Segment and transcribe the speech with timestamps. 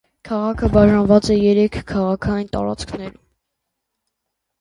[0.27, 3.21] Քաղաքը բաժանված է երեք քաղաքային տարածքներում։